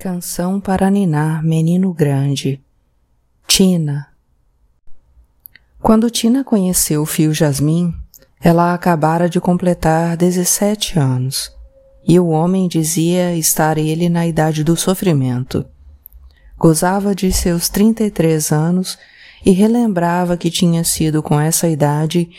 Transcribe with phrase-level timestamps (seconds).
[0.00, 2.58] Canção para ninar, menino grande.
[3.46, 4.08] Tina.
[5.78, 7.92] Quando Tina conheceu o fio Jasmim,
[8.40, 11.54] ela acabara de completar 17 anos,
[12.02, 15.66] e o homem dizia estar ele na idade do sofrimento.
[16.56, 18.98] Gozava de seus 33 anos
[19.44, 22.30] e relembrava que tinha sido com essa idade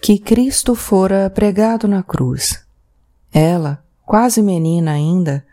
[0.00, 2.64] que Cristo fora pregado na cruz.
[3.32, 5.44] Ela, quase menina ainda,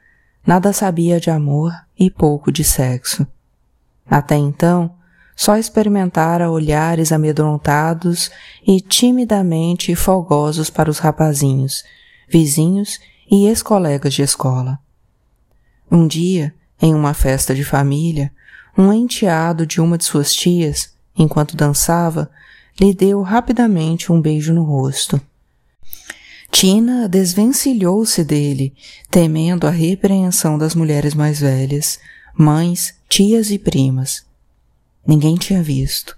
[0.46, 3.26] Nada sabia de amor e pouco de sexo.
[4.08, 4.96] Até então,
[5.36, 8.30] só experimentara olhares amedrontados
[8.66, 11.84] e timidamente folgosos para os rapazinhos,
[12.30, 13.00] vizinhos
[13.30, 14.80] e ex-colegas de escola.
[15.92, 18.32] Um dia, em uma festa de família,
[18.78, 22.30] um enteado de uma de suas tias, enquanto dançava,
[22.80, 25.20] lhe deu rapidamente um beijo no rosto.
[26.56, 28.74] Tina desvencilhou-se dele,
[29.12, 32.00] temendo a repreensão das mulheres mais velhas,
[32.34, 34.26] mães, tias e primas.
[35.06, 36.18] Ninguém tinha visto,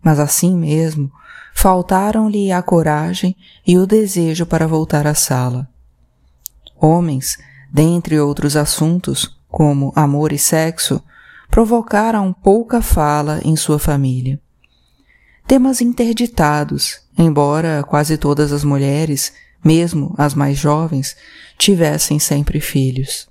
[0.00, 1.10] mas assim mesmo
[1.52, 3.34] faltaram-lhe a coragem
[3.66, 5.68] e o desejo para voltar à sala.
[6.80, 7.36] Homens,
[7.68, 11.02] dentre outros assuntos, como amor e sexo,
[11.50, 14.40] provocaram pouca fala em sua família.
[15.44, 19.32] Temas interditados, embora quase todas as mulheres
[19.64, 21.16] mesmo as mais jovens,
[21.58, 23.28] tivessem sempre filhos.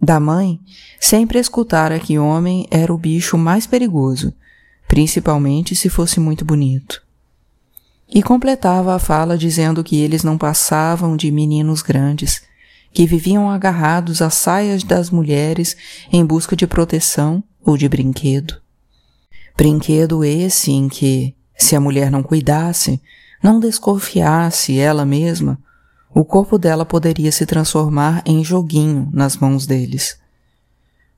[0.00, 0.58] Da mãe,
[0.98, 4.32] sempre escutara que homem era o bicho mais perigoso,
[4.88, 7.02] principalmente se fosse muito bonito.
[8.12, 12.42] E completava a fala dizendo que eles não passavam de meninos grandes,
[12.92, 15.76] que viviam agarrados às saias das mulheres
[16.12, 18.60] em busca de proteção ou de brinquedo.
[19.56, 23.00] Brinquedo esse em que, se a mulher não cuidasse,
[23.42, 25.58] não desconfiasse ela mesma,
[26.12, 30.18] o corpo dela poderia se transformar em joguinho nas mãos deles.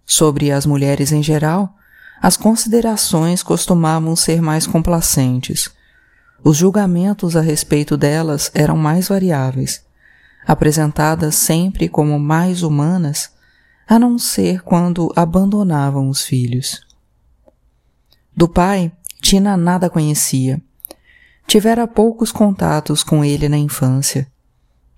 [0.04, 1.74] Sobre as mulheres em geral,
[2.20, 5.70] as considerações costumavam ser mais complacentes.
[6.44, 9.82] Os julgamentos a respeito delas eram mais variáveis,
[10.46, 13.30] apresentadas sempre como mais humanas,
[13.88, 16.86] a não ser quando abandonavam os filhos.
[18.36, 20.60] Do pai, Tina nada conhecia
[21.52, 24.26] tivera poucos contatos com ele na infância.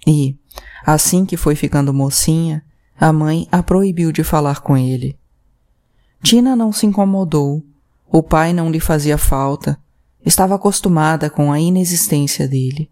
[0.07, 0.39] E,
[0.87, 2.63] assim que foi ficando mocinha,
[2.97, 5.19] a mãe a proibiu de falar com ele.
[6.23, 7.61] Tina não se incomodou,
[8.09, 9.77] o pai não lhe fazia falta,
[10.25, 12.89] estava acostumada com a inexistência dele.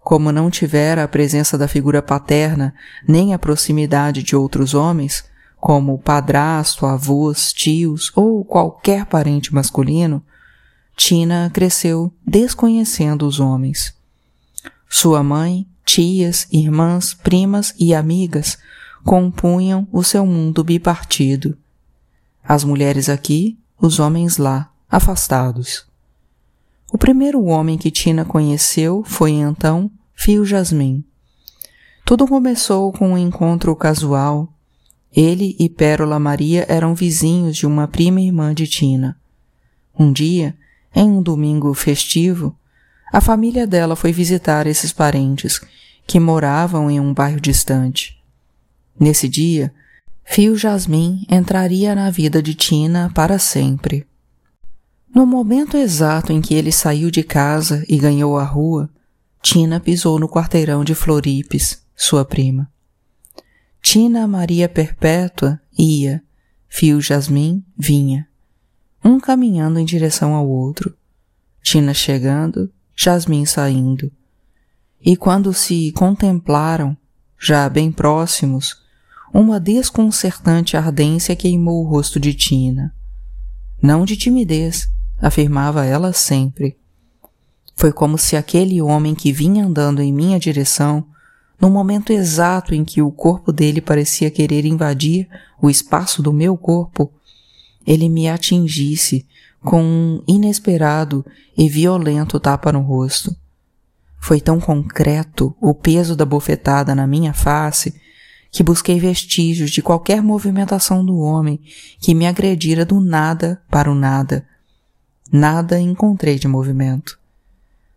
[0.00, 2.74] Como não tivera a presença da figura paterna
[3.06, 5.26] nem a proximidade de outros homens,
[5.60, 10.24] como padrasto, avós, tios ou qualquer parente masculino,
[10.96, 13.94] Tina cresceu desconhecendo os homens.
[14.88, 18.58] Sua mãe, tias, irmãs, primas e amigas
[19.04, 21.56] compunham o seu mundo bipartido.
[22.42, 25.86] As mulheres aqui, os homens lá, afastados.
[26.92, 31.02] O primeiro homem que Tina conheceu foi então Fio Jasmim.
[32.04, 34.52] Tudo começou com um encontro casual.
[35.14, 39.18] Ele e Pérola Maria eram vizinhos de uma prima irmã de Tina.
[39.98, 40.56] Um dia,
[40.94, 42.56] em um domingo festivo,
[43.12, 45.60] a família dela foi visitar esses parentes
[46.06, 48.18] que moravam em um bairro distante.
[48.98, 49.72] Nesse dia,
[50.24, 54.06] Fio Jasmim entraria na vida de Tina para sempre.
[55.14, 58.88] No momento exato em que ele saiu de casa e ganhou a rua,
[59.42, 62.70] Tina pisou no quarteirão de Floripes, sua prima.
[63.82, 66.22] Tina Maria Perpétua ia,
[66.68, 68.26] Fio Jasmim vinha
[69.04, 70.94] um caminhando em direção ao outro,
[71.62, 74.10] Tina chegando, Jasmim saindo.
[75.00, 76.96] E quando se contemplaram,
[77.38, 78.82] já bem próximos,
[79.32, 82.94] uma desconcertante ardência queimou o rosto de Tina.
[83.80, 84.88] Não de timidez,
[85.20, 86.76] afirmava ela sempre.
[87.74, 91.06] Foi como se aquele homem que vinha andando em minha direção,
[91.60, 95.28] no momento exato em que o corpo dele parecia querer invadir
[95.60, 97.12] o espaço do meu corpo,
[97.86, 99.26] ele me atingisse
[99.60, 101.24] com um inesperado
[101.56, 103.34] e violento tapa no rosto.
[104.18, 108.00] Foi tão concreto o peso da bofetada na minha face
[108.50, 111.58] que busquei vestígios de qualquer movimentação do homem
[111.98, 114.46] que me agredira do nada para o nada.
[115.32, 117.18] Nada encontrei de movimento.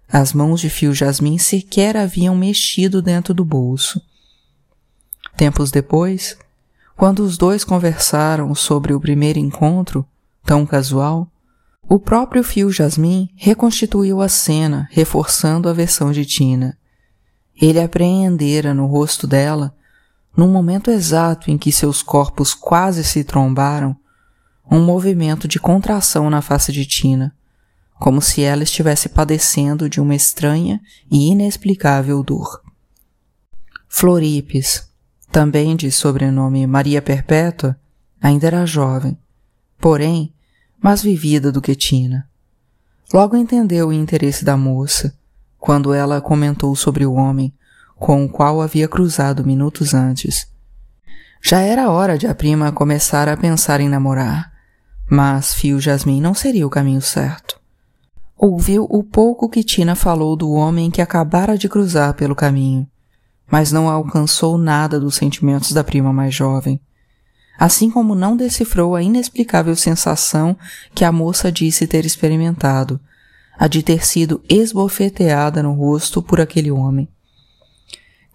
[0.08, 4.02] As mãos de fio jasmim sequer haviam mexido dentro do bolso.
[5.36, 6.38] Tempos depois,
[6.95, 10.06] quando os dois conversaram sobre o primeiro encontro,
[10.44, 11.30] tão casual,
[11.88, 16.77] o próprio Fio Jasmim reconstituiu a cena, reforçando a versão de Tina.
[17.62, 19.75] Ele apreendera no rosto dela,
[20.36, 23.95] no momento exato em que seus corpos quase se trombaram,
[24.69, 27.36] um movimento de contração na face de Tina,
[28.00, 32.62] como se ela estivesse padecendo de uma estranha e inexplicável dor.
[33.88, 34.89] Floripes,
[35.31, 37.77] também de sobrenome Maria Perpétua,
[38.22, 39.18] ainda era jovem,
[39.80, 40.33] porém
[40.81, 42.27] mais vivida do que Tina.
[43.13, 45.16] Logo entendeu o interesse da moça
[45.60, 47.54] quando ela comentou sobre o homem
[47.95, 50.48] com o qual havia cruzado minutos antes.
[51.42, 54.51] Já era hora de a prima começar a pensar em namorar,
[55.10, 57.60] mas Fio Jasmin não seria o caminho certo.
[58.38, 62.88] Ouviu o pouco que Tina falou do homem que acabara de cruzar pelo caminho,
[63.50, 66.80] mas não alcançou nada dos sentimentos da prima mais jovem,
[67.57, 70.57] assim como não decifrou a inexplicável sensação
[70.94, 73.00] que a moça disse ter experimentado,
[73.57, 77.07] a de ter sido esbofeteada no rosto por aquele homem.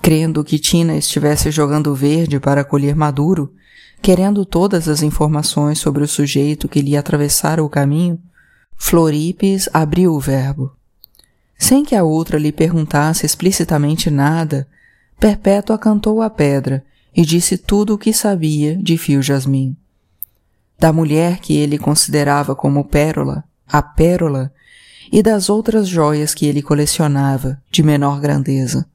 [0.01, 3.53] Crendo que Tina estivesse jogando verde para colher maduro,
[4.01, 8.19] querendo todas as informações sobre o sujeito que lhe atravessara o caminho,
[8.77, 10.73] Floripes abriu o verbo.
[11.59, 14.67] Sem que a outra lhe perguntasse explicitamente nada,
[15.21, 16.83] Perpétua cantou a pedra
[17.15, 19.77] e disse tudo o que sabia de Fio Jasmim.
[20.79, 24.51] Da mulher que ele considerava como pérola, a pérola,
[25.13, 28.89] e das outras joias que ele colecionava, de menor grandeza.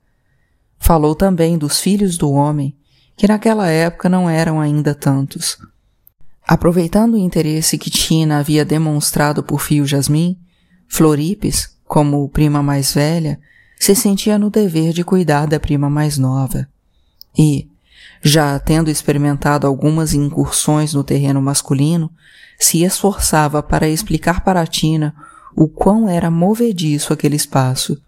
[0.80, 2.76] Falou também dos filhos do homem,
[3.16, 5.60] que naquela época não eram ainda tantos.
[6.48, 10.40] Aproveitando o interesse que Tina havia demonstrado por Fio Jasmim,
[10.88, 13.40] Floripes, como prima mais velha,
[13.80, 16.68] se sentia no dever de cuidar da prima mais nova.
[17.38, 17.68] E,
[18.22, 22.10] já tendo experimentado algumas incursões no terreno masculino,
[22.58, 25.14] se esforçava para explicar para Tina
[25.56, 28.02] o quão era movediço aquele espaço.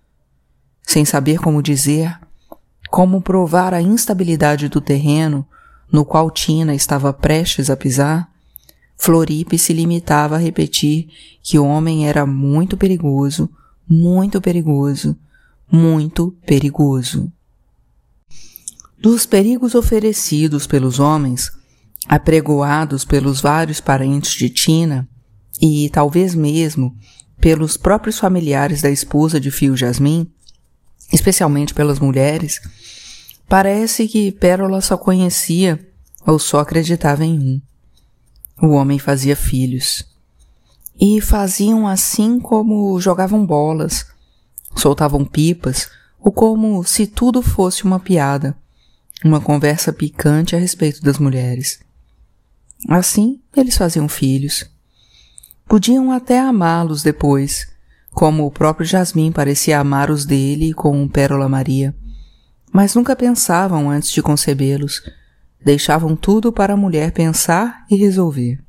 [0.81, 2.17] Sem saber como dizer,
[2.89, 5.45] como provar a instabilidade do terreno
[5.91, 8.29] no qual Tina estava prestes a pisar,
[8.97, 11.07] Floripe se limitava a repetir
[11.43, 13.49] que o homem era muito perigoso,
[13.87, 15.15] muito perigoso,
[15.71, 17.31] muito perigoso.
[18.99, 21.51] Dos perigos oferecidos pelos homens,
[22.07, 25.07] apregoados pelos vários parentes de Tina,
[25.61, 26.95] e talvez mesmo
[27.39, 30.31] pelos próprios familiares da esposa de Fio Jasmin,
[31.11, 32.59] especialmente pelas mulheres,
[33.47, 35.79] parece que Pérola só conhecia
[36.25, 37.61] ou só acreditava em um.
[38.61, 40.05] O homem fazia filhos.
[40.99, 44.07] E faziam assim como jogavam bolas,
[44.77, 45.89] soltavam pipas,
[46.19, 48.55] ou como se tudo fosse uma piada,
[49.23, 51.79] uma conversa picante a respeito das mulheres.
[52.89, 54.65] Assim, eles faziam filhos.
[55.67, 57.67] Podiam até amá-los depois,
[58.11, 61.95] como o próprio Jasmim parecia amar os dele com Pérola Maria.
[62.71, 65.01] Mas nunca pensavam antes de concebê-los,
[65.63, 68.63] deixavam tudo para a mulher pensar e resolver.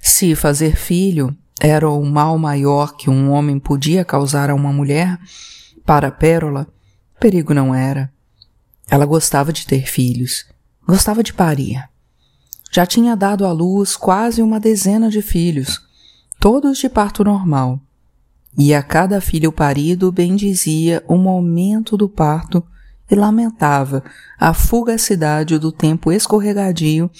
[0.00, 5.18] Se fazer filho era o mal maior que um homem podia causar a uma mulher,
[5.84, 6.66] para Pérola,
[7.20, 8.10] perigo não era.
[8.88, 10.46] Ela gostava de ter filhos,
[10.88, 11.84] gostava de parir.
[12.72, 15.80] Já tinha dado à luz quase uma dezena de filhos,
[16.40, 17.78] todos de parto normal.
[18.56, 22.64] E a cada filho parido bendizia o momento do parto
[23.10, 24.02] e lamentava
[24.38, 27.10] a fugacidade do tempo escorregadio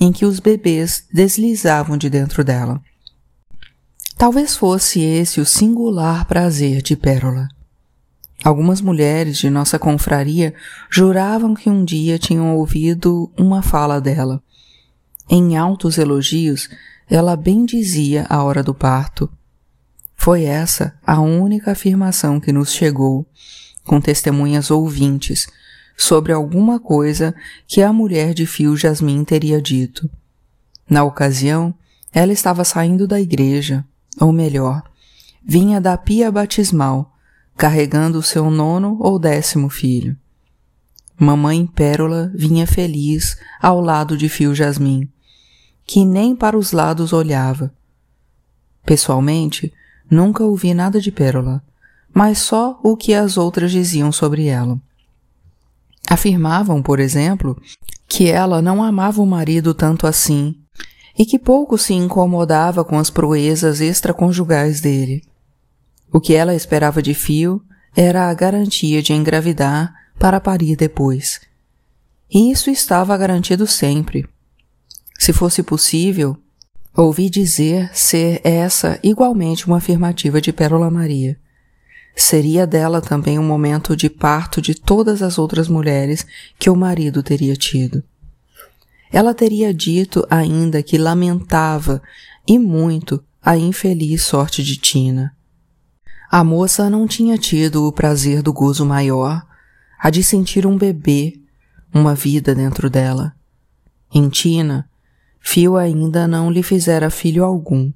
[0.00, 2.80] em que os bebês deslizavam de dentro dela.
[4.20, 7.48] Talvez fosse esse o singular prazer de Pérola.
[8.44, 10.52] Algumas mulheres de nossa confraria
[10.90, 14.42] juravam que um dia tinham ouvido uma fala dela.
[15.26, 16.68] Em altos elogios,
[17.08, 19.26] ela bendizia a hora do parto.
[20.14, 23.26] Foi essa a única afirmação que nos chegou,
[23.84, 25.48] com testemunhas ouvintes,
[25.96, 27.34] sobre alguma coisa
[27.66, 30.10] que a mulher de Fio Jasmin teria dito.
[30.90, 31.74] Na ocasião,
[32.12, 33.82] ela estava saindo da igreja,
[34.20, 34.82] ou melhor,
[35.42, 37.16] vinha da pia batismal,
[37.56, 40.16] carregando o seu nono ou décimo filho.
[41.18, 45.08] Mamãe Pérola vinha feliz ao lado de Fio Jasmim,
[45.86, 47.72] que nem para os lados olhava.
[48.84, 49.72] Pessoalmente,
[50.10, 51.62] nunca ouvi nada de Pérola,
[52.12, 54.80] mas só o que as outras diziam sobre ela.
[56.08, 57.60] Afirmavam, por exemplo,
[58.08, 60.59] que ela não amava o marido tanto assim
[61.20, 65.22] e que pouco se incomodava com as proezas extraconjugais dele.
[66.10, 67.60] O que ela esperava de Fio
[67.94, 71.38] era a garantia de engravidar para parir depois.
[72.32, 74.26] E isso estava garantido sempre.
[75.18, 76.38] Se fosse possível,
[76.96, 81.38] ouvi dizer ser essa igualmente uma afirmativa de Pérola Maria.
[82.16, 86.24] seria dela também um momento de parto de todas as outras mulheres
[86.58, 88.02] que o marido teria tido.
[89.12, 92.00] Ela teria dito ainda que lamentava,
[92.46, 95.34] e muito, a infeliz sorte de Tina.
[96.30, 99.44] A moça não tinha tido o prazer do gozo maior,
[99.98, 101.40] a de sentir um bebê,
[101.92, 103.34] uma vida dentro dela.
[104.14, 104.88] Em Tina,
[105.40, 107.90] Fio ainda não lhe fizera filho algum.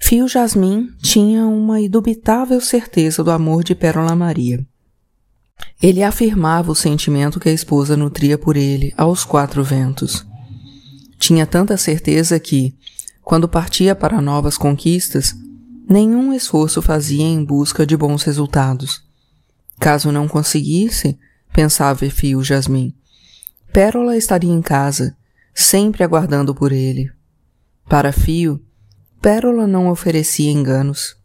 [0.00, 4.64] Fio Jasmim tinha uma indubitável certeza do amor de Pérola Maria.
[5.82, 10.24] Ele afirmava o sentimento que a esposa nutria por ele aos quatro ventos.
[11.18, 12.74] Tinha tanta certeza que,
[13.22, 15.34] quando partia para novas conquistas,
[15.88, 19.02] nenhum esforço fazia em busca de bons resultados.
[19.78, 21.18] Caso não conseguisse,
[21.52, 22.94] pensava Fio Jasmim,
[23.72, 25.16] Pérola estaria em casa,
[25.54, 27.10] sempre aguardando por ele.
[27.88, 28.62] Para Fio,
[29.20, 31.16] Pérola não oferecia enganos.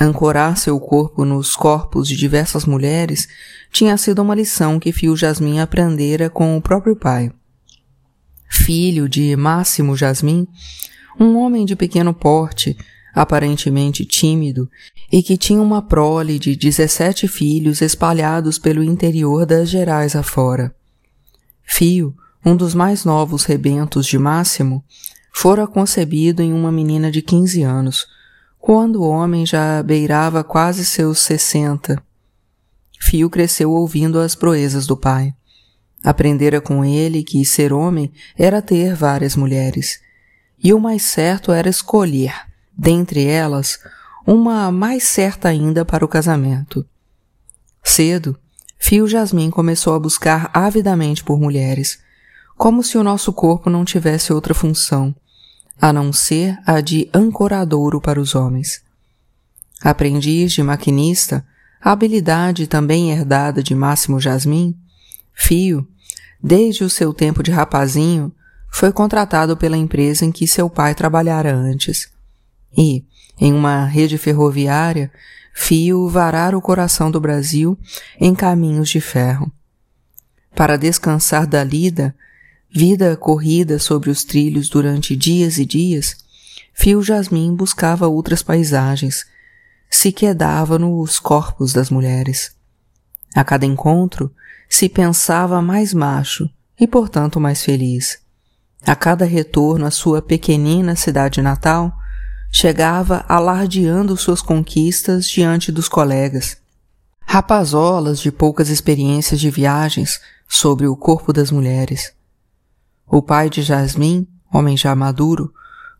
[0.00, 3.26] Ancorar seu corpo nos corpos de diversas mulheres
[3.72, 7.32] tinha sido uma lição que Fio Jasmin aprendera com o próprio pai.
[8.48, 10.46] Filho de Máximo Jasmin,
[11.18, 12.78] um homem de pequeno porte,
[13.12, 14.70] aparentemente tímido,
[15.10, 20.72] e que tinha uma prole de dezessete filhos espalhados pelo interior das Gerais afora.
[21.64, 22.14] Fio,
[22.44, 24.84] um dos mais novos rebentos de Máximo,
[25.32, 28.06] fora concebido em uma menina de quinze anos,
[28.58, 32.02] quando o homem já beirava quase seus sessenta.
[33.00, 35.32] Fio cresceu ouvindo as proezas do pai.
[36.02, 40.00] Aprendera com ele que ser homem era ter várias mulheres,
[40.62, 42.34] e o mais certo era escolher,
[42.76, 43.78] dentre elas,
[44.26, 46.84] uma mais certa ainda para o casamento.
[47.82, 48.38] Cedo,
[48.78, 51.98] Fio Jasmin começou a buscar avidamente por mulheres,
[52.56, 55.14] como se o nosso corpo não tivesse outra função,
[55.80, 58.82] a não ser a de ancoradouro para os homens.
[59.82, 61.46] Aprendiz de maquinista,
[61.80, 64.76] a habilidade também herdada de Máximo Jasmin,
[65.32, 65.86] Fio,
[66.42, 68.32] desde o seu tempo de rapazinho,
[68.70, 72.08] foi contratado pela empresa em que seu pai trabalhara antes.
[72.76, 73.04] E,
[73.40, 75.10] em uma rede ferroviária,
[75.54, 77.78] Fio varar o coração do Brasil
[78.20, 79.50] em caminhos de ferro.
[80.54, 82.14] Para descansar da lida,
[82.70, 86.16] vida corrida sobre os trilhos durante dias e dias,
[86.74, 89.26] Fio Jasmin buscava outras paisagens,
[89.90, 92.52] se quedava nos corpos das mulheres.
[93.34, 94.32] A cada encontro,
[94.68, 96.48] se pensava mais macho
[96.78, 98.18] e, portanto, mais feliz.
[98.86, 101.92] A cada retorno à sua pequenina cidade natal,
[102.50, 106.56] chegava alardeando suas conquistas diante dos colegas.
[107.20, 112.12] Rapazolas de poucas experiências de viagens sobre o corpo das mulheres.
[113.10, 115.52] O pai de Jasmin, homem já maduro,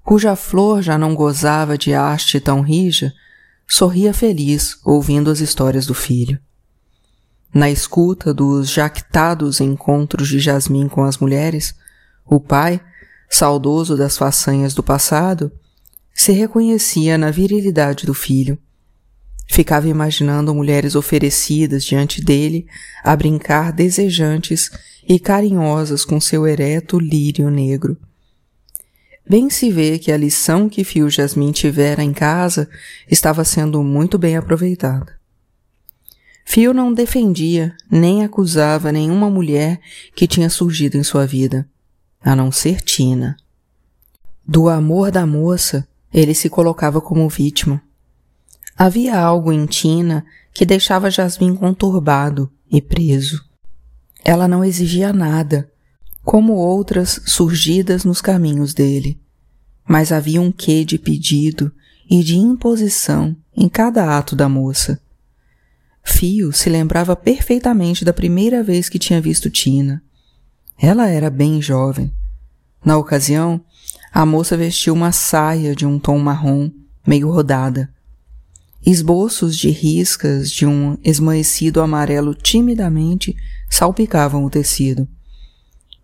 [0.04, 3.12] cuja flor já não gozava de haste tão rija,
[3.66, 6.38] sorria feliz ouvindo as histórias do filho.
[7.52, 11.74] Na escuta dos jactados encontros de Jasmin com as mulheres,
[12.26, 12.80] o pai,
[13.28, 15.50] saudoso das façanhas do passado,
[16.14, 18.58] se reconhecia na virilidade do filho.
[19.50, 22.66] Ficava imaginando mulheres oferecidas diante dele
[23.02, 24.70] a brincar desejantes
[25.08, 27.96] e carinhosas com seu ereto lírio negro.
[29.26, 32.68] Bem se vê que a lição que Fio Jasmin tivera em casa
[33.10, 35.18] estava sendo muito bem aproveitada.
[36.44, 39.80] Fio não defendia nem acusava nenhuma mulher
[40.14, 41.68] que tinha surgido em sua vida,
[42.22, 43.36] a não ser Tina.
[44.46, 47.82] Do amor da moça, ele se colocava como vítima.
[48.76, 50.24] Havia algo em Tina
[50.54, 53.48] que deixava Jasmin conturbado e preso.
[54.25, 55.70] Ela não exigia nada,
[56.25, 59.18] como outras surgidas nos caminhos dele,
[59.87, 61.72] mas havia um quê de pedido
[62.08, 65.00] e de imposição em cada ato da moça.
[66.02, 70.02] Fio se lembrava perfeitamente da primeira vez que tinha visto Tina.
[70.80, 72.12] Ela era bem jovem.
[72.84, 73.60] Na ocasião,
[74.12, 76.70] a moça vestiu uma saia de um tom marrom,
[77.06, 77.90] meio rodada.
[78.90, 83.37] Esboços de riscas de um esmaecido amarelo timidamente
[83.68, 85.07] salpicavam o tecido.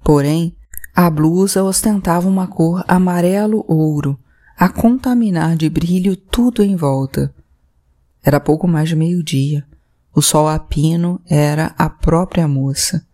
[0.04, 0.54] Porém,
[0.94, 4.20] a blusa ostentava uma cor amarelo-ouro,
[4.54, 7.34] a contaminar de brilho tudo em volta.
[8.22, 9.64] Era pouco mais de meio-dia.
[10.14, 13.06] O sol a pino era a própria moça.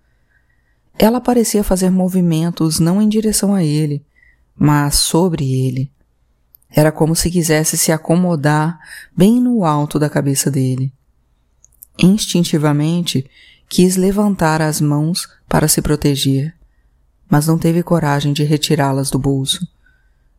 [0.98, 4.04] Ela parecia fazer movimentos não em direção a ele,
[4.58, 5.92] mas sobre ele.
[6.70, 8.78] Era como se quisesse se acomodar
[9.16, 10.92] bem no alto da cabeça dele.
[11.98, 13.28] Instintivamente,
[13.68, 16.54] quis levantar as mãos para se proteger,
[17.28, 19.66] mas não teve coragem de retirá-las do bolso.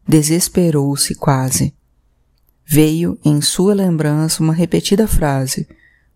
[0.08, 1.74] Desesperou-se quase.
[2.66, 5.68] veio em sua lembrança uma repetida frase,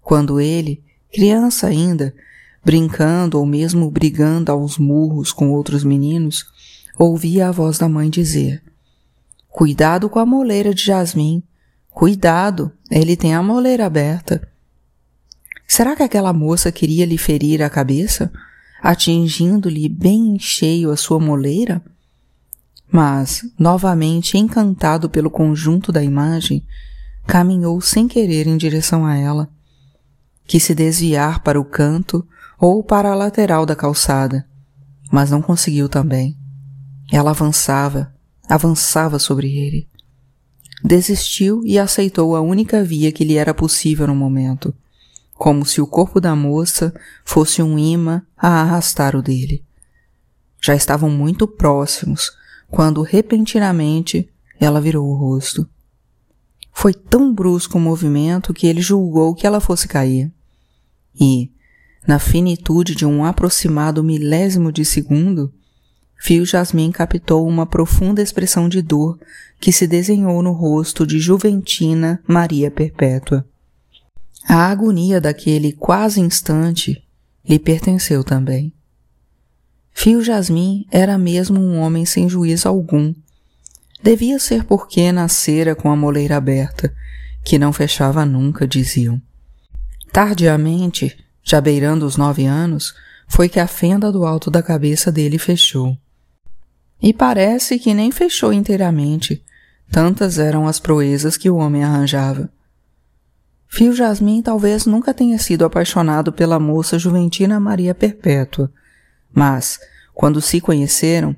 [0.01, 0.81] quando ele,
[1.11, 2.15] criança ainda,
[2.63, 6.45] brincando ou mesmo brigando aos murros com outros meninos,
[6.97, 8.63] ouvia a voz da mãe dizer:
[9.55, 11.41] Cuidado com a moleira de Jasmim.
[11.89, 14.45] Cuidado, ele tem a moleira aberta.
[15.65, 18.29] Será que aquela moça queria lhe ferir a cabeça,
[18.83, 21.81] atingindo-lhe bem em cheio a sua moleira?
[22.91, 26.61] Mas, novamente encantado pelo conjunto da imagem,
[27.25, 29.49] caminhou sem querer em direção a ela.
[30.45, 32.27] Quis se desviar para o canto
[32.59, 34.45] ou para a lateral da calçada,
[35.09, 36.37] mas não conseguiu também.
[37.09, 38.13] Ela avançava,
[38.47, 39.87] avançava sobre ele.
[40.83, 44.73] Desistiu e aceitou a única via que lhe era possível no momento,
[45.33, 49.63] como se o corpo da moça fosse um imã a arrastar o dele.
[50.61, 52.31] Já estavam muito próximos
[52.69, 55.67] quando repentinamente ela virou o rosto.
[56.71, 60.31] Foi tão brusco o movimento que ele julgou que ela fosse cair.
[61.19, 61.51] E,
[62.05, 65.53] na finitude de um aproximado milésimo de segundo,
[66.17, 69.19] Fio Jasmin captou uma profunda expressão de dor
[69.59, 73.45] que se desenhou no rosto de Juventina Maria Perpétua.
[74.47, 77.03] A agonia daquele quase instante
[77.47, 78.73] lhe pertenceu também.
[79.91, 83.13] Fio Jasmin era mesmo um homem sem juízo algum.
[84.03, 86.93] Devia ser porque nascera com a moleira aberta,
[87.43, 89.21] que não fechava nunca, diziam.
[90.11, 92.93] Tardiamente, já beirando os nove anos,
[93.27, 95.97] foi que a fenda do alto da cabeça dele fechou.
[97.05, 99.45] E parece que nem fechou inteiramente,
[99.91, 102.49] tantas eram as proezas que o homem arranjava.
[103.67, 108.73] Fio Jasmin talvez nunca tenha sido apaixonado pela moça juventina Maria Perpétua,
[109.31, 109.79] mas,
[110.15, 111.35] quando se conheceram,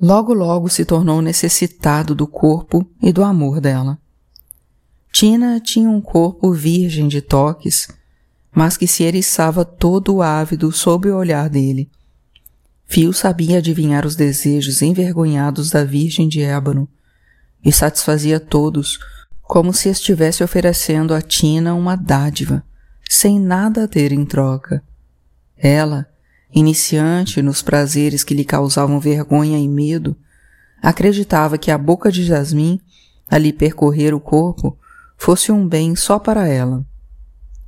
[0.00, 3.98] logo logo se tornou necessitado do corpo e do amor dela.
[5.12, 7.86] Tina tinha um corpo virgem de toques,
[8.50, 11.90] mas que se eriçava todo ávido sob o olhar dele.
[12.90, 16.88] Fio sabia adivinhar os desejos envergonhados da Virgem de Ébano
[17.62, 18.98] e satisfazia todos
[19.42, 22.64] como se estivesse oferecendo a Tina uma dádiva,
[23.06, 24.82] sem nada a ter em troca.
[25.54, 26.08] Ela,
[26.50, 30.16] iniciante nos prazeres que lhe causavam vergonha e medo,
[30.82, 32.80] acreditava que a boca de Jasmim,
[33.30, 34.78] a lhe percorrer o corpo,
[35.14, 36.82] fosse um bem só para ela.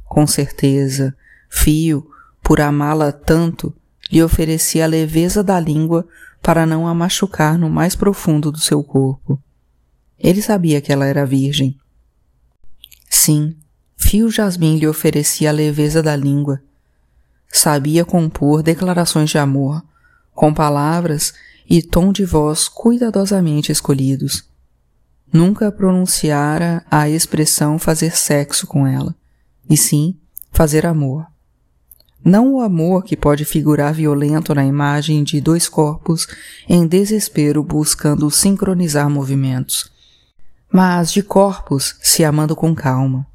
[0.04, 1.14] Com certeza,
[1.50, 2.06] Fio,
[2.42, 3.74] por amá-la tanto,
[4.10, 6.06] lhe oferecia a leveza da língua
[6.42, 9.40] para não a machucar no mais profundo do seu corpo.
[10.18, 11.78] Ele sabia que ela era virgem.
[13.08, 13.56] Sim,
[13.96, 16.60] Fio Jasmin lhe oferecia a leveza da língua.
[17.48, 19.82] Sabia compor declarações de amor,
[20.34, 21.34] com palavras
[21.68, 24.44] e tom de voz cuidadosamente escolhidos.
[25.32, 29.14] Nunca pronunciara a expressão fazer sexo com ela,
[29.68, 30.16] e sim
[30.50, 31.26] fazer amor.
[32.24, 36.28] Não o amor que pode figurar violento na imagem de dois corpos
[36.68, 39.90] em desespero buscando sincronizar movimentos,
[40.70, 43.26] mas de corpos se amando com calma.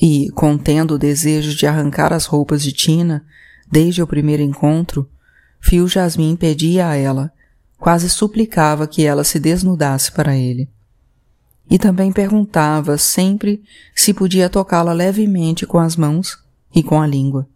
[0.00, 3.24] E, contendo o desejo de arrancar as roupas de Tina,
[3.70, 5.08] desde o primeiro encontro,
[5.58, 7.32] Fio Jasmin pedia a ela,
[7.76, 10.70] quase suplicava que ela se desnudasse para ele.
[11.68, 13.64] E também perguntava sempre
[13.94, 16.38] se podia tocá-la levemente com as mãos
[16.72, 17.48] e com a língua.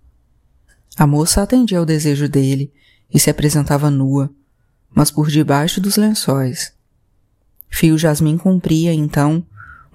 [1.01, 2.71] A moça atendia ao desejo dele
[3.11, 4.31] e se apresentava nua,
[4.95, 6.75] mas por debaixo dos lençóis.
[7.71, 9.43] Fio Jasmin cumpria, então,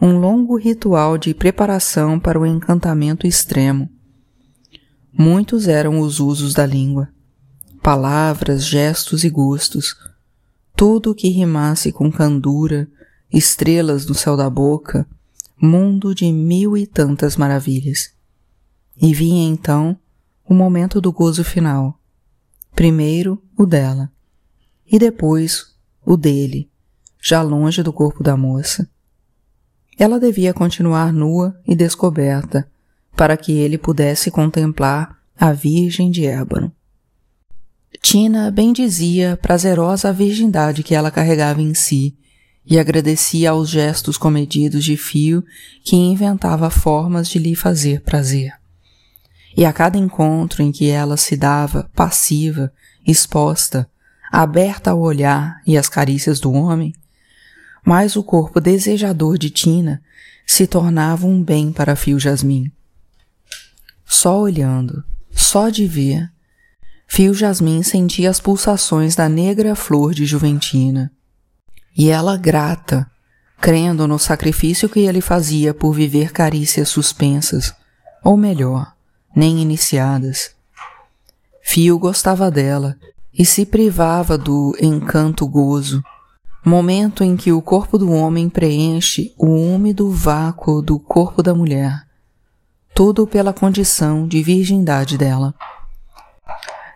[0.02, 3.88] um longo ritual de preparação para o encantamento extremo.
[5.13, 7.08] Muitos eram os usos da língua,
[7.84, 9.96] palavras, gestos e gostos,
[10.76, 12.89] tudo que rimasse com candura,
[13.32, 15.08] estrelas no céu da boca,
[15.62, 18.12] mundo de mil e tantas maravilhas.
[19.00, 19.96] E vinha então
[20.47, 21.99] o momento do gozo final.
[22.75, 24.12] Primeiro o dela,
[24.86, 25.73] e depois
[26.05, 26.69] o dele,
[27.21, 28.88] já longe do corpo da moça.
[29.97, 32.69] Ela devia continuar nua e descoberta,
[33.15, 36.71] para que ele pudesse contemplar a Virgem de Ébano.
[38.01, 42.15] Tina bendizia prazerosa a virgindade que ela carregava em si
[42.65, 45.43] e agradecia aos gestos comedidos de fio
[45.84, 48.53] que inventava formas de lhe fazer prazer
[49.56, 52.72] e a cada encontro em que ela se dava passiva,
[53.06, 53.89] exposta,
[54.32, 56.94] aberta ao olhar e às carícias do homem,
[57.86, 60.02] mais o corpo desejador de Tina
[60.46, 62.72] se tornava um bem para Fio Jasmin.
[64.06, 66.30] Só olhando, só de ver,
[67.08, 71.12] Fio Jasmin sentia as pulsações da negra flor de Juventina.
[71.98, 73.10] E ela grata,
[73.62, 77.74] crendo no sacrifício que ele fazia por viver carícias suspensas,
[78.24, 78.94] ou melhor,
[79.36, 80.52] nem iniciadas.
[81.62, 82.95] Fio gostava dela
[83.38, 86.02] e se privava do encanto gozo,
[86.63, 92.06] momento em que o corpo do homem preenche o úmido vácuo do corpo da mulher,
[92.93, 95.54] tudo pela condição de virgindade dela.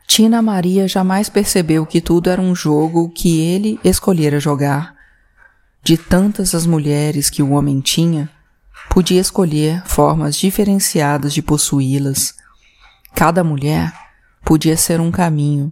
[0.08, 4.96] Tina Maria jamais percebeu que tudo era um jogo que ele escolhera jogar.
[5.84, 8.30] De tantas as mulheres que o homem tinha,
[8.90, 12.34] podia escolher formas diferenciadas de possuí-las.
[13.14, 13.94] Cada mulher
[14.44, 15.72] podia ser um caminho.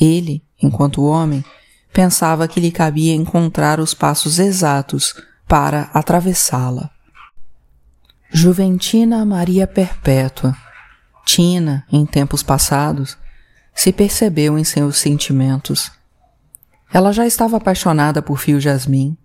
[0.00, 1.44] Ele, enquanto homem,
[1.92, 5.14] pensava que lhe cabia encontrar os passos exatos
[5.48, 6.90] para atravessá-la.
[8.30, 10.56] Juventina Maria Perpétua,
[11.24, 13.16] Tina, em tempos passados,
[13.74, 15.90] se percebeu em seus sentimentos.
[16.92, 19.16] Ela já estava apaixonada por Fio Jasmim,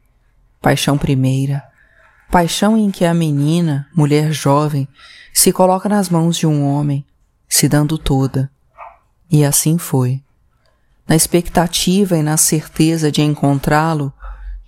[0.61, 1.70] paixão primeira,
[2.31, 4.87] paixão em que a menina, mulher jovem,
[5.33, 7.05] se coloca nas mãos de um homem,
[7.47, 8.49] se dando toda.
[9.29, 10.21] E assim foi.
[11.07, 14.13] Na expectativa e na certeza de encontrá-lo,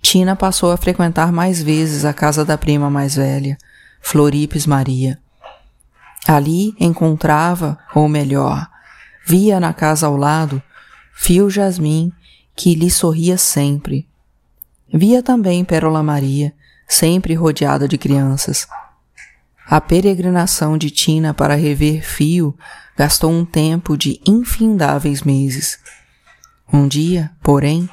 [0.02, 3.56] Tina passou a frequentar mais vezes a casa da prima mais velha,
[4.00, 5.18] Floripes Maria.
[6.26, 8.68] Ali encontrava, ou melhor,
[9.26, 10.62] Via na casa ao lado
[11.14, 12.12] Fio Jasmim,
[12.54, 14.06] que lhe sorria sempre.
[14.92, 16.52] Via também Pérola Maria,
[16.86, 18.66] sempre rodeada de crianças.
[19.66, 22.56] A peregrinação de Tina para rever Fio
[22.96, 25.78] gastou um tempo de infindáveis meses.
[26.72, 27.88] Um dia, porém,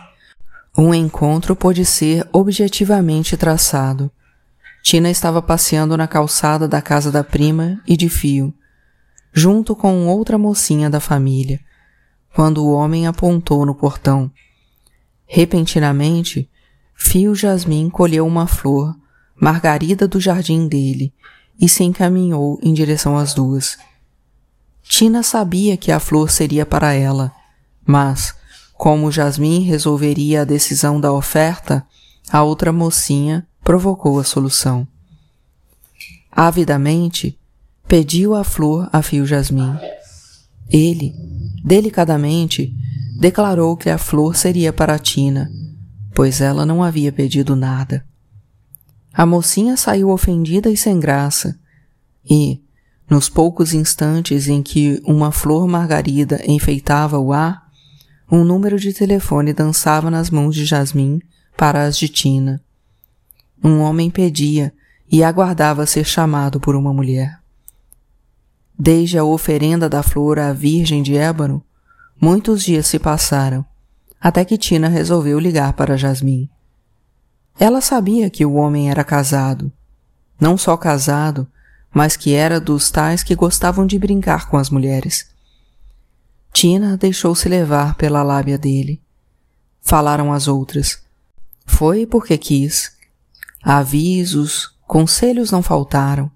[0.77, 4.11] um encontro pôde ser objetivamente traçado.
[4.83, 8.53] Tina estava passeando na calçada da casa da prima e de Fio
[9.33, 11.59] junto com outra mocinha da família,
[12.33, 14.31] quando o homem apontou no portão.
[15.25, 16.49] Repentinamente,
[17.03, 18.95] Fio Jasmim colheu uma flor,
[19.35, 21.11] margarida do jardim dele,
[21.59, 23.77] e se encaminhou em direção às duas.
[24.81, 27.33] Tina sabia que a flor seria para ela,
[27.85, 28.33] mas,
[28.75, 31.85] como Jasmim resolveria a decisão da oferta,
[32.31, 34.87] a outra mocinha provocou a solução.
[36.31, 37.37] Avidamente,
[37.89, 39.75] pediu a flor a fio jasmim.
[40.69, 41.13] Ele,
[41.65, 42.73] delicadamente,
[43.19, 45.51] declarou que a flor seria para Tina,
[46.13, 48.05] pois ela não havia pedido nada.
[49.13, 51.59] A mocinha saiu ofendida e sem graça,
[52.29, 52.61] e,
[53.09, 57.69] nos poucos instantes em que uma flor margarida enfeitava o ar,
[58.31, 61.19] um número de telefone dançava nas mãos de Jasmim
[61.57, 62.63] para as de Tina.
[63.61, 64.73] Um homem pedia
[65.11, 67.39] e aguardava ser chamado por uma mulher.
[68.79, 71.63] Desde a oferenda da flor à Virgem de Ébano,
[72.19, 73.65] muitos dias se passaram,
[74.21, 76.47] até que Tina resolveu ligar para Jasmim.
[77.59, 79.71] Ela sabia que o homem era casado.
[80.39, 81.47] Não só casado,
[81.93, 85.29] mas que era dos tais que gostavam de brincar com as mulheres.
[86.53, 89.01] Tina deixou-se levar pela lábia dele.
[89.81, 91.01] Falaram as outras.
[91.65, 92.91] Foi porque quis.
[93.63, 96.31] Avisos, conselhos não faltaram.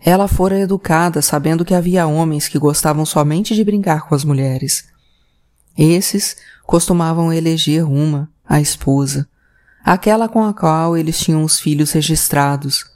[0.00, 4.88] Ela fora educada sabendo que havia homens que gostavam somente de brincar com as mulheres.
[5.78, 6.36] Esses
[6.72, 9.28] costumavam eleger uma, a esposa,
[9.84, 12.86] aquela com a qual eles tinham os filhos registrados.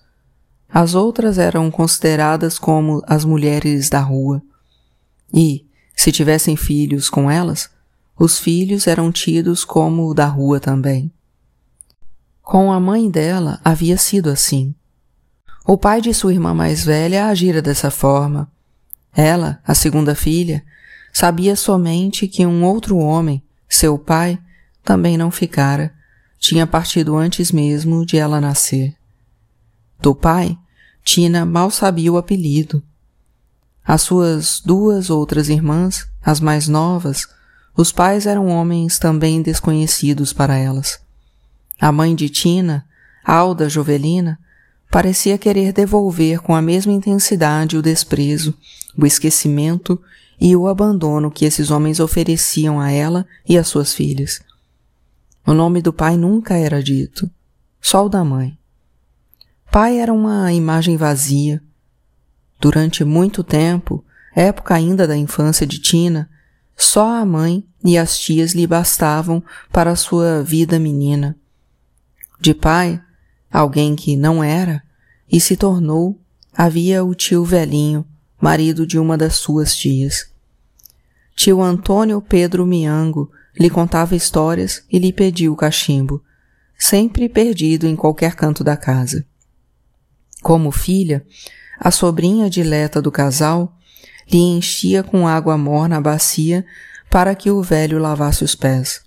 [0.67, 4.41] As outras eram consideradas como as mulheres da rua.
[5.31, 7.69] E, se tivessem filhos com elas,
[8.19, 11.13] os filhos eram tidos como da rua também.
[12.41, 14.75] Com a mãe dela havia sido assim.
[15.67, 18.51] O pai de sua irmã mais velha agira dessa forma.
[19.15, 20.65] Ela, a segunda filha,
[21.13, 23.43] sabia somente que um outro homem,
[23.77, 24.39] seu pai,
[24.83, 25.93] também não ficara,
[26.39, 28.95] tinha partido antes mesmo de ela nascer.
[30.01, 30.57] Do pai,
[31.05, 32.83] Tina mal sabia o apelido.
[33.85, 37.29] As suas duas outras irmãs, as mais novas,
[37.77, 40.99] os pais eram homens também desconhecidos para elas.
[41.79, 42.87] A mãe de Tina,
[43.25, 44.39] Alda Jovelina,
[44.91, 48.55] parecia querer devolver com a mesma intensidade o desprezo,
[48.97, 50.01] o esquecimento
[50.41, 54.41] e o abandono que esses homens ofereciam a ela e às suas filhas.
[55.47, 57.31] O nome do pai nunca era dito,
[57.81, 58.59] só o da mãe.
[59.71, 61.63] Pai era uma imagem vazia.
[62.61, 66.29] Durante muito tempo, época ainda da infância de Tina,
[66.77, 71.37] só a mãe e as tias lhe bastavam para a sua vida menina.
[72.41, 73.01] De pai,
[73.51, 74.83] alguém que não era,
[75.31, 76.21] e se tornou,
[76.53, 78.05] havia o tio velhinho,
[78.41, 80.31] marido de uma das suas tias.
[81.35, 86.23] Tio Antônio Pedro Miango lhe contava histórias e lhe pediu o cachimbo,
[86.79, 89.25] sempre perdido em qualquer canto da casa.
[90.43, 91.25] Como filha,
[91.79, 93.77] a sobrinha dileta do casal
[94.31, 96.65] lhe enchia com água morna a bacia
[97.11, 99.03] para que o velho lavasse os pés.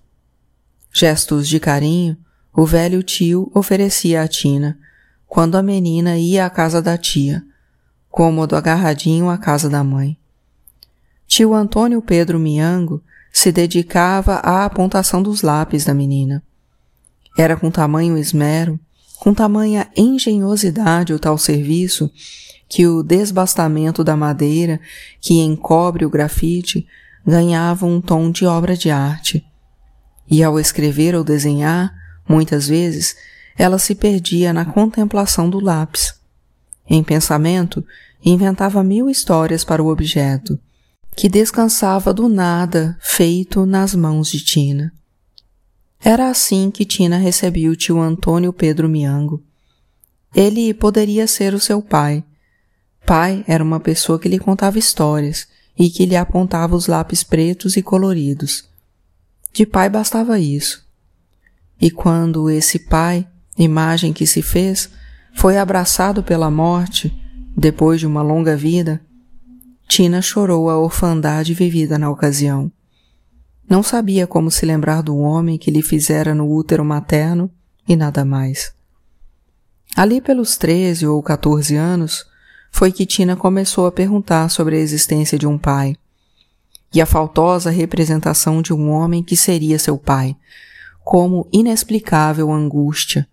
[0.92, 2.18] Gestos de carinho,
[2.56, 4.80] o velho tio oferecia à Tina,
[5.28, 7.44] quando a menina ia à casa da tia,
[8.10, 10.18] cômodo agarradinho à casa da mãe.
[11.28, 16.44] Tio Antônio Pedro Miango se dedicava à apontação dos lápis da menina.
[17.38, 18.80] Era com tamanho esmero,
[19.20, 22.12] com tamanha engenhosidade o tal serviço,
[22.68, 24.80] que o desbastamento da madeira
[25.22, 26.88] que encobre o grafite
[27.26, 29.46] ganhava um tom de obra de arte.
[30.30, 31.94] E ao escrever ou desenhar,
[32.28, 33.16] muitas vezes,
[33.58, 36.19] ela se perdia na contemplação do lápis.
[36.90, 37.86] Em pensamento,
[38.26, 40.60] inventava mil histórias para o objeto,
[41.16, 44.92] que descansava do nada feito nas mãos de Tina.
[46.02, 49.44] Era assim que Tina recebia o tio Antônio Pedro Miango.
[50.34, 52.24] Ele poderia ser o seu pai.
[53.06, 55.48] Pai era uma pessoa que lhe contava histórias
[55.78, 58.64] e que lhe apontava os lápis pretos e coloridos.
[59.52, 60.88] De pai bastava isso.
[61.82, 64.90] E quando esse pai, imagem que se fez,
[65.36, 67.14] foi abraçado pela morte,
[67.56, 69.02] depois de uma longa vida,
[69.88, 72.72] Tina chorou a orfandade vivida na ocasião.
[73.68, 77.52] Não sabia como se lembrar do homem que lhe fizera no útero materno
[77.88, 78.74] e nada mais.
[79.96, 82.26] Ali pelos treze ou quatorze anos,
[82.72, 85.96] foi que Tina começou a perguntar sobre a existência de um pai
[86.94, 90.36] e a faltosa representação de um homem que seria seu pai,
[91.04, 93.28] como inexplicável angústia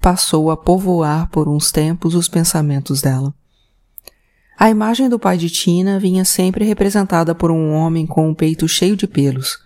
[0.00, 3.34] passou a povoar por uns tempos os pensamentos dela.
[4.58, 8.66] A imagem do pai de Tina vinha sempre representada por um homem com o peito
[8.66, 9.58] cheio de pelos,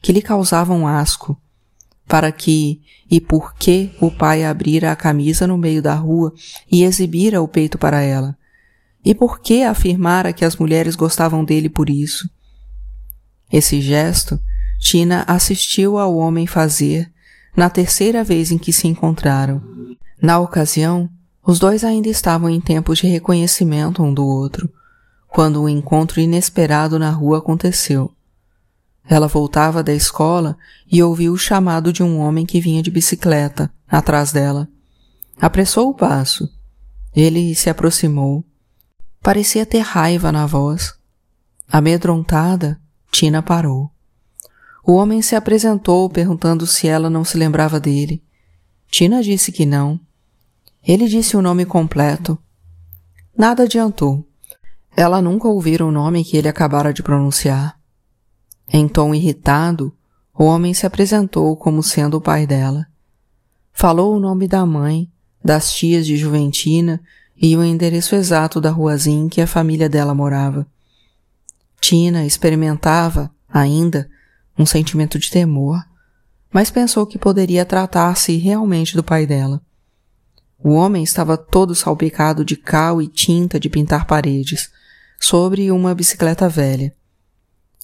[0.00, 1.40] que lhe causavam asco,
[2.06, 6.32] para que e por que o pai abrira a camisa no meio da rua
[6.70, 8.36] e exibira o peito para ela,
[9.04, 12.28] e por que afirmara que as mulheres gostavam dele por isso.
[13.52, 14.40] Esse gesto
[14.80, 17.12] Tina assistiu ao homem fazer
[17.56, 19.62] na terceira vez em que se encontraram.
[20.20, 21.08] Na ocasião,
[21.44, 24.70] os dois ainda estavam em tempos de reconhecimento um do outro,
[25.28, 28.10] quando um encontro inesperado na rua aconteceu.
[29.08, 30.56] Ela voltava da escola
[30.90, 34.68] e ouviu o chamado de um homem que vinha de bicicleta, atrás dela.
[35.40, 36.48] Apressou o passo.
[37.14, 38.44] Ele se aproximou.
[39.22, 40.94] Parecia ter raiva na voz.
[41.68, 43.90] Amedrontada, Tina parou.
[44.90, 48.20] O homem se apresentou perguntando se ela não se lembrava dele.
[48.90, 50.00] Tina disse que não.
[50.82, 52.36] Ele disse o nome completo.
[53.38, 54.26] Nada adiantou.
[54.96, 57.78] Ela nunca ouvira o nome que ele acabara de pronunciar.
[58.68, 59.96] Em tom irritado,
[60.36, 62.84] o homem se apresentou como sendo o pai dela.
[63.72, 65.08] Falou o nome da mãe,
[65.40, 67.00] das tias de Juventina
[67.40, 70.66] e o endereço exato da ruazinha em que a família dela morava.
[71.80, 74.10] Tina experimentava, ainda,
[74.60, 75.82] um sentimento de temor,
[76.52, 79.62] mas pensou que poderia tratar-se realmente do pai dela.
[80.62, 84.70] O homem estava todo salpicado de cal e tinta de pintar paredes,
[85.18, 86.94] sobre uma bicicleta velha.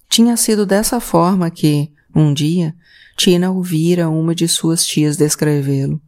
[0.09, 2.75] Tinha sido dessa forma que, um dia,
[3.17, 6.01] Tina ouvira uma de suas tias descrevê-lo.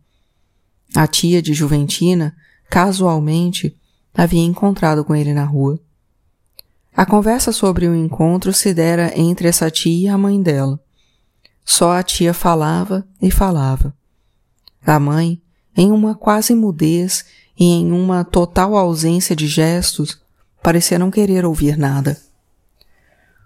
[0.95, 2.37] A tia de Juventina,
[2.69, 3.75] casualmente,
[4.15, 5.81] havia encontrado com ele na rua.
[6.99, 10.81] A conversa sobre o encontro se dera entre essa tia e a mãe dela.
[11.65, 13.95] Só a tia falava e falava.
[14.85, 15.41] A mãe,
[15.77, 17.25] em uma quase mudez
[17.57, 20.21] e em uma total ausência de gestos,
[20.61, 22.21] parecia não querer ouvir nada.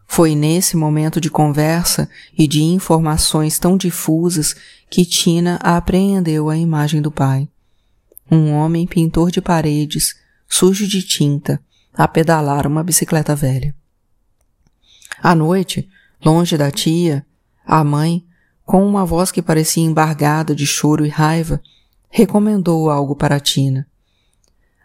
[0.07, 4.57] Foi nesse momento de conversa e de informações tão difusas
[4.89, 7.47] que Tina apreendeu a imagem do pai.
[8.31, 10.15] Um homem pintor de paredes,
[10.49, 11.61] sujo de tinta,
[11.95, 13.75] a pedalar uma bicicleta velha.
[15.23, 15.89] À noite,
[16.25, 17.25] longe da tia,
[17.65, 18.25] a mãe,
[18.65, 21.61] com uma voz que parecia embargada de choro e raiva,
[22.09, 23.87] recomendou algo para Tina.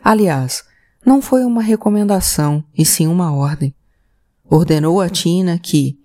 [0.04, 0.64] Aliás,
[1.06, 3.74] não foi uma recomendação, e sim uma ordem
[4.50, 6.00] ordenou a Tina que,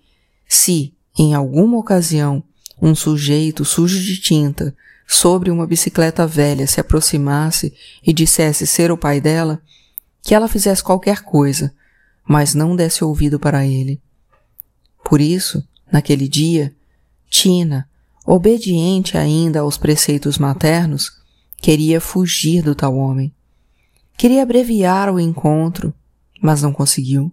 [0.47, 2.43] se, em alguma ocasião,
[2.81, 4.75] um sujeito sujo de tinta
[5.07, 7.73] sobre uma bicicleta velha se aproximasse
[8.05, 9.61] e dissesse ser o pai dela,
[10.23, 11.73] que ela fizesse qualquer coisa,
[12.25, 14.01] mas não desse ouvido para ele.
[15.03, 16.73] Por isso, naquele dia,
[17.29, 17.87] Tina,
[18.25, 21.11] obediente ainda aos preceitos maternos,
[21.57, 23.33] queria fugir do tal homem.
[24.15, 25.93] Queria abreviar o encontro,
[26.41, 27.31] mas não conseguiu.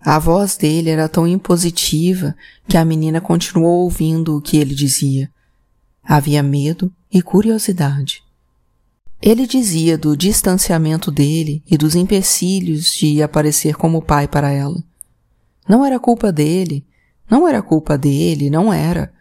[0.00, 2.34] A voz dele era tão impositiva
[2.66, 5.30] que a menina continuou ouvindo o que ele dizia.
[6.02, 8.22] Havia medo e curiosidade.
[9.22, 14.82] Ele dizia do distanciamento dele e dos empecilhos de aparecer como pai para ela.
[15.68, 16.86] Não era culpa dele,
[17.30, 19.12] não era culpa dele, não era.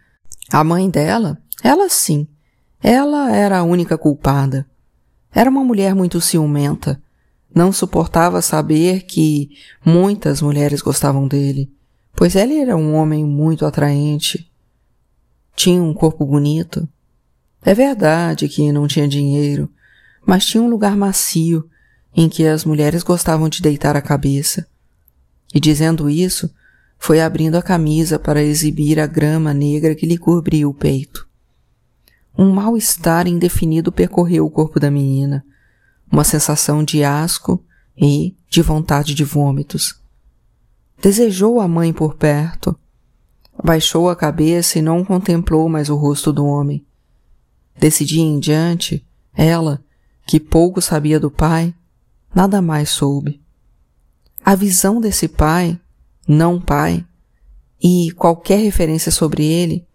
[0.52, 2.28] A mãe dela, ela sim,
[2.82, 4.66] ela era a única culpada.
[5.34, 7.02] Era uma mulher muito ciumenta.
[7.54, 9.50] Não suportava saber que
[9.86, 11.70] muitas mulheres gostavam dele,
[12.16, 14.50] pois ele era um homem muito atraente.
[15.56, 16.88] Tinha um corpo bonito.
[17.62, 19.70] É verdade que não tinha dinheiro,
[20.26, 21.70] mas tinha um lugar macio
[22.16, 24.68] em que as mulheres gostavam de deitar a cabeça.
[25.54, 26.54] E dizendo isso,
[26.98, 31.28] foi abrindo a camisa para exibir a grama negra que lhe cobria o peito.
[32.38, 35.46] Um mal-estar indefinido percorreu o corpo da menina,
[36.12, 37.64] uma sensação de asco
[37.98, 40.00] e de vontade de vômitos.
[41.02, 42.78] Desejou a mãe por perto.
[43.64, 46.86] Baixou a cabeça e não contemplou mais o rosto do homem.
[47.78, 49.84] Desse dia em diante, ela
[50.30, 51.74] que pouco sabia do pai,
[52.36, 53.42] nada mais soube.
[54.46, 55.80] A visão desse pai,
[56.28, 57.04] não pai,
[57.82, 59.88] e qualquer referência sobre ele,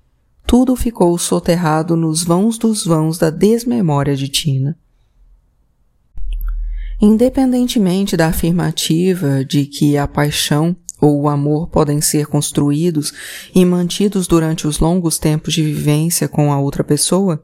[0.44, 4.77] tudo ficou soterrado nos vãos dos vãos da desmemória de Tina.
[7.01, 13.14] Independentemente da afirmativa de que a paixão ou o amor podem ser construídos
[13.55, 17.40] e mantidos durante os longos tempos de vivência com a outra pessoa,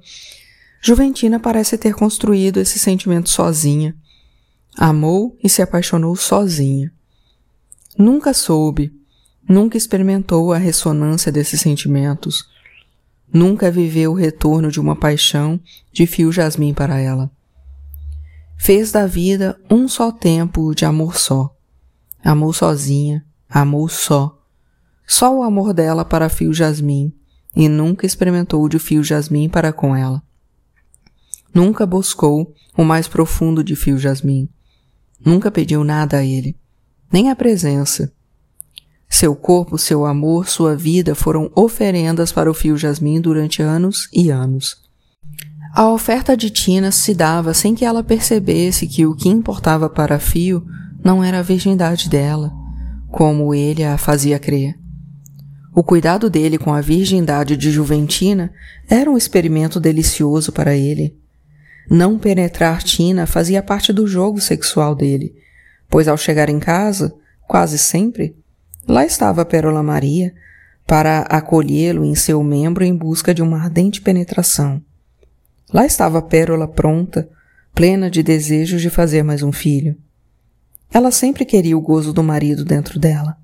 [0.82, 3.94] Juventina parece ter construído esse sentimento sozinha.
[4.76, 6.90] Amou e se apaixonou sozinha.
[7.98, 8.90] Nunca soube,
[9.46, 12.48] nunca experimentou a ressonância desses sentimentos.
[13.32, 15.60] Nunca viveu o retorno de uma paixão
[15.92, 17.30] de fio jasmim para ela.
[18.56, 21.54] Fez da vida um só tempo de amor só.
[22.24, 24.38] Amou sozinha, amou só.
[25.06, 27.12] Só o amor dela para fio jasmim,
[27.54, 30.22] e nunca experimentou de fio jasmim para com ela.
[31.52, 34.48] Nunca buscou o mais profundo de Fio Jasmim.
[35.24, 36.56] Nunca pediu nada a ele,
[37.12, 38.12] nem a presença.
[39.08, 44.30] Seu corpo, seu amor, sua vida foram oferendas para o Fio Jasmim durante anos e
[44.30, 44.76] anos.
[45.74, 50.18] A oferta de Tina se dava sem que ela percebesse que o que importava para
[50.18, 50.64] Fio
[51.02, 52.52] não era a virgindade dela,
[53.10, 54.78] como ele a fazia crer.
[55.74, 58.52] O cuidado dele com a virgindade de Juventina
[58.88, 61.19] era um experimento delicioso para ele.
[61.92, 65.34] Não penetrar Tina fazia parte do jogo sexual dele,
[65.88, 67.12] pois ao chegar em casa,
[67.48, 68.36] quase sempre,
[68.86, 70.32] lá estava Pérola Maria
[70.86, 74.80] para acolhê-lo em seu membro em busca de uma ardente penetração.
[75.72, 77.28] Lá estava Pérola pronta,
[77.74, 79.96] plena de desejos de fazer mais um filho.
[80.92, 83.36] Ela sempre queria o gozo do marido dentro dela.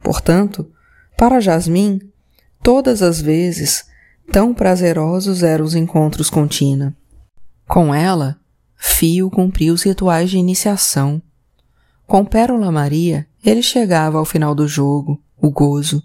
[0.00, 0.70] Portanto,
[1.14, 2.00] para Jasmim,
[2.62, 3.84] todas as vezes,
[4.32, 6.96] tão prazerosos eram os encontros com Tina.
[7.66, 8.38] Com ela,
[8.76, 11.20] Fio cumpria os rituais de iniciação.
[12.06, 16.02] Com Pérola Maria, ele chegava ao final do jogo, o gozo.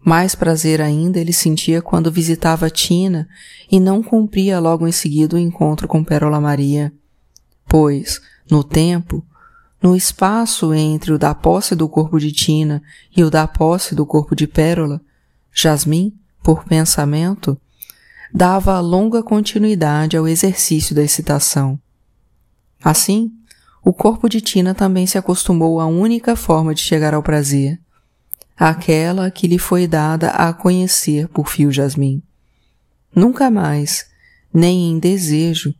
[0.00, 3.28] Mais prazer ainda ele sentia quando visitava Tina
[3.70, 6.92] e não cumpria logo em seguida o encontro com Pérola Maria,
[7.68, 9.24] pois, no tempo,
[9.82, 12.82] no espaço entre o da posse do corpo de Tina
[13.16, 15.00] e o da posse do corpo de Pérola,
[15.52, 17.60] Jasmim, por pensamento,
[18.32, 21.78] dava longa continuidade ao exercício da excitação.
[22.82, 23.32] Assim,
[23.84, 27.80] o corpo de Tina também se acostumou à única forma de chegar ao prazer,
[28.56, 32.22] aquela que lhe foi dada a conhecer por fio jasmim.
[33.14, 34.06] Nunca mais,
[34.52, 35.74] nem em desejo,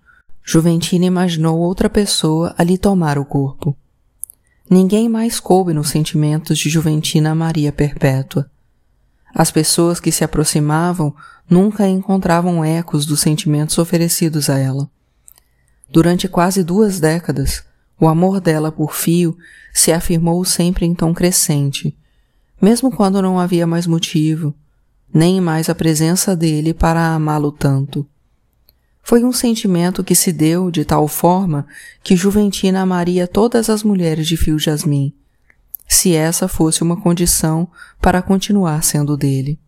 [0.44, 3.76] Juventina imaginou outra pessoa a lhe tomar o corpo.
[4.70, 8.48] Ninguém mais coube nos sentimentos de Juventina Maria Perpétua.
[9.34, 11.14] As pessoas que se aproximavam
[11.48, 14.90] nunca encontravam ecos dos sentimentos oferecidos a ela.
[15.88, 17.64] Durante quase duas décadas,
[17.98, 19.36] o amor dela por Fio
[19.72, 21.96] se afirmou sempre em tom crescente,
[22.60, 24.54] mesmo quando não havia mais motivo,
[25.12, 28.06] nem mais a presença dele para amá-lo tanto.
[29.02, 31.66] Foi um sentimento que se deu de tal forma
[32.02, 35.14] que Juventina amaria todas as mulheres de Fio Jasmim,
[35.86, 37.68] se essa fosse uma condição
[38.00, 39.60] para continuar sendo dele.